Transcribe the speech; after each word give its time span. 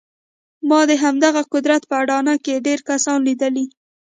ما 0.69 0.79
د 0.89 0.91
همدغه 1.03 1.41
قدرت 1.53 1.81
په 1.89 1.95
اډانه 2.01 2.35
کې 2.43 2.63
ډېر 2.67 2.79
کسان 2.89 3.19
ليدلي. 3.27 3.65